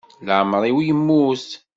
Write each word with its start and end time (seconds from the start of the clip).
Iɛemmer-iw 0.27 0.77
yemmut. 0.87 1.47